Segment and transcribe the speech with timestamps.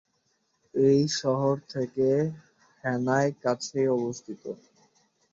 [0.73, 2.07] এই শহর থেকে
[2.83, 4.43] হ্যানয় কাছেই অবস্থিত।